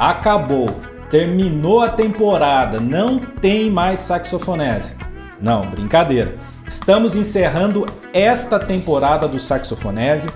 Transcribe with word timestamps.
acabou, 0.00 0.66
terminou 1.10 1.82
a 1.82 1.90
temporada, 1.90 2.80
não 2.80 3.18
tem 3.18 3.68
mais 3.70 3.98
saxofonese. 4.00 4.96
Não, 5.38 5.60
brincadeira. 5.60 6.36
Estamos 6.66 7.14
encerrando 7.16 7.84
esta 8.10 8.58
temporada 8.58 9.28
do 9.28 9.38
Saxofonese, 9.38 10.28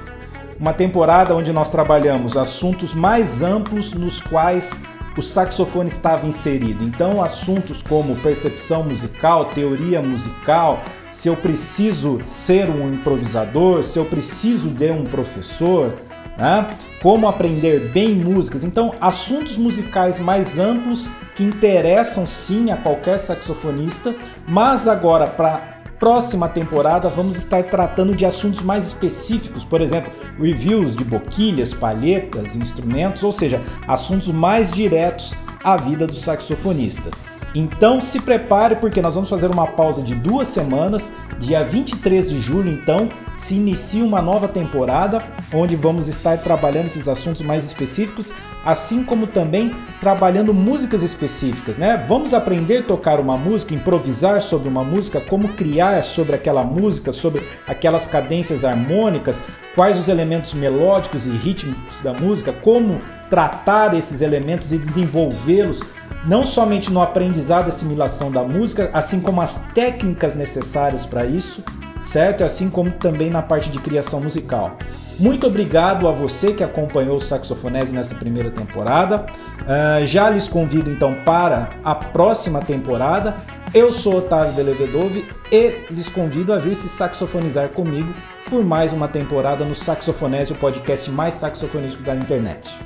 uma 0.58 0.72
temporada 0.74 1.34
onde 1.34 1.52
nós 1.52 1.70
trabalhamos 1.70 2.36
assuntos 2.36 2.92
mais 2.94 3.42
amplos 3.42 3.94
nos 3.94 4.20
quais 4.20 4.82
o 5.16 5.22
saxofone 5.22 5.88
estava 5.88 6.26
inserido. 6.26 6.84
Então, 6.84 7.22
assuntos 7.22 7.82
como 7.82 8.16
percepção 8.16 8.82
musical, 8.82 9.46
teoria 9.46 10.02
musical, 10.02 10.82
se 11.10 11.28
eu 11.28 11.36
preciso 11.36 12.20
ser 12.24 12.68
um 12.68 12.92
improvisador, 12.92 13.82
se 13.82 13.98
eu 13.98 14.04
preciso 14.04 14.70
de 14.70 14.90
um 14.90 15.04
professor, 15.04 15.94
né? 16.36 16.70
como 17.02 17.28
aprender 17.28 17.90
bem 17.90 18.14
músicas. 18.14 18.64
Então, 18.64 18.94
assuntos 19.00 19.58
musicais 19.58 20.18
mais 20.18 20.58
amplos 20.58 21.08
que 21.34 21.42
interessam 21.42 22.26
sim 22.26 22.70
a 22.70 22.76
qualquer 22.76 23.18
saxofonista, 23.18 24.14
mas 24.48 24.88
agora 24.88 25.26
para 25.26 25.74
próxima 25.98 26.48
temporada 26.48 27.08
vamos 27.08 27.36
estar 27.36 27.62
tratando 27.64 28.14
de 28.14 28.26
assuntos 28.26 28.60
mais 28.62 28.86
específicos, 28.86 29.64
por 29.64 29.80
exemplo, 29.80 30.12
reviews 30.38 30.94
de 30.94 31.04
boquilhas, 31.04 31.72
palhetas, 31.72 32.56
instrumentos, 32.56 33.22
ou 33.22 33.32
seja, 33.32 33.62
assuntos 33.88 34.28
mais 34.28 34.72
diretos 34.72 35.34
à 35.62 35.76
vida 35.76 36.06
do 36.06 36.14
saxofonista. 36.14 37.10
Então 37.54 38.00
se 38.00 38.20
prepare 38.20 38.74
porque 38.74 39.00
nós 39.00 39.14
vamos 39.14 39.30
fazer 39.30 39.48
uma 39.48 39.66
pausa 39.66 40.02
de 40.02 40.14
duas 40.14 40.48
semanas. 40.48 41.12
Dia 41.38 41.62
23 41.62 42.30
de 42.30 42.40
julho, 42.40 42.70
então, 42.70 43.08
se 43.36 43.54
inicia 43.54 44.04
uma 44.04 44.22
nova 44.22 44.48
temporada 44.48 45.22
onde 45.52 45.76
vamos 45.76 46.08
estar 46.08 46.38
trabalhando 46.38 46.86
esses 46.86 47.08
assuntos 47.08 47.42
mais 47.42 47.64
específicos, 47.64 48.32
assim 48.64 49.04
como 49.04 49.26
também 49.26 49.74
trabalhando 50.00 50.54
músicas 50.54 51.02
específicas, 51.02 51.76
né? 51.76 52.04
Vamos 52.08 52.34
aprender 52.34 52.78
a 52.78 52.82
tocar 52.82 53.20
uma 53.20 53.36
música, 53.36 53.74
improvisar 53.74 54.40
sobre 54.40 54.68
uma 54.68 54.84
música, 54.84 55.20
como 55.20 55.48
criar 55.48 56.02
sobre 56.02 56.34
aquela 56.34 56.62
música, 56.62 57.12
sobre 57.12 57.42
aquelas 57.66 58.06
cadências 58.06 58.64
harmônicas, 58.64 59.44
quais 59.74 59.98
os 59.98 60.08
elementos 60.08 60.54
melódicos 60.54 61.26
e 61.26 61.30
rítmicos 61.30 62.00
da 62.00 62.12
música, 62.12 62.52
como 62.52 63.00
tratar 63.28 63.94
esses 63.94 64.22
elementos 64.22 64.72
e 64.72 64.78
desenvolvê-los 64.78 65.82
não 66.26 66.44
somente 66.44 66.92
no 66.92 67.02
aprendizado 67.02 67.66
e 67.66 67.68
assimilação 67.68 68.30
da 68.30 68.42
música, 68.42 68.90
assim 68.92 69.20
como 69.20 69.40
as 69.40 69.58
técnicas 69.74 70.34
necessárias 70.34 71.04
para 71.04 71.24
isso, 71.26 71.62
certo? 72.02 72.44
Assim 72.44 72.70
como 72.70 72.90
também 72.90 73.30
na 73.30 73.42
parte 73.42 73.70
de 73.70 73.78
criação 73.78 74.20
musical. 74.20 74.76
Muito 75.18 75.46
obrigado 75.46 76.08
a 76.08 76.12
você 76.12 76.52
que 76.52 76.64
acompanhou 76.64 77.16
o 77.16 77.20
Saxofonese 77.20 77.94
nessa 77.94 78.16
primeira 78.16 78.50
temporada. 78.50 79.26
Uh, 79.62 80.04
já 80.04 80.28
lhes 80.28 80.48
convido 80.48 80.90
então 80.90 81.14
para 81.24 81.70
a 81.84 81.94
próxima 81.94 82.60
temporada. 82.60 83.36
Eu 83.72 83.92
sou 83.92 84.16
Otávio 84.16 84.54
Delevedove 84.54 85.24
e 85.52 85.86
lhes 85.90 86.08
convido 86.08 86.52
a 86.52 86.58
vir 86.58 86.74
se 86.74 86.88
saxofonizar 86.88 87.68
comigo 87.68 88.12
por 88.50 88.64
mais 88.64 88.92
uma 88.92 89.08
temporada 89.08 89.64
no 89.64 89.74
Saxofonese, 89.74 90.52
o 90.52 90.56
podcast 90.56 91.10
mais 91.10 91.34
saxofonístico 91.34 92.02
da 92.02 92.14
internet. 92.14 92.78